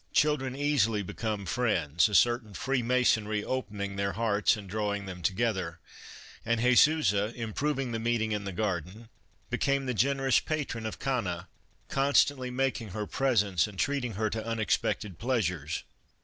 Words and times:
Children 0.13 0.55
easily 0.55 1.03
become 1.03 1.45
friends, 1.45 2.09
a 2.09 2.15
certain 2.15 2.55
free 2.55 2.81
masonry 2.81 3.43
open 3.43 3.79
ing 3.79 3.95
their 3.97 4.13
hearts 4.13 4.57
and 4.57 4.67
drawing 4.67 5.05
them 5.05 5.21
together, 5.21 5.77
and 6.43 6.59
Jesusa, 6.59 7.31
improving 7.35 7.91
the 7.91 7.99
meeting 7.99 8.31
in 8.31 8.43
the 8.43 8.51
garden, 8.51 9.09
became 9.51 9.85
the 9.85 9.93
generous 9.93 10.39
patron 10.39 10.87
of 10.87 10.97
Cana, 10.97 11.49
constantly 11.87 12.49
making 12.49 12.87
her 12.89 13.05
presents 13.05 13.67
and 13.67 13.77
treating 13.77 14.13
her 14.13 14.31
to 14.31 14.43
unexpected 14.43 15.19
pleasures. 15.19 15.83